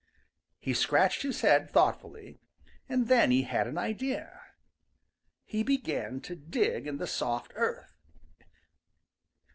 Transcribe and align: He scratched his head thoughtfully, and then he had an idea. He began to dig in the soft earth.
He 0.57 0.73
scratched 0.73 1.21
his 1.21 1.41
head 1.41 1.69
thoughtfully, 1.69 2.39
and 2.89 3.07
then 3.07 3.29
he 3.29 3.43
had 3.43 3.67
an 3.67 3.77
idea. 3.77 4.41
He 5.45 5.61
began 5.61 6.21
to 6.21 6.35
dig 6.35 6.87
in 6.87 6.97
the 6.97 7.05
soft 7.05 7.51
earth. 7.53 7.93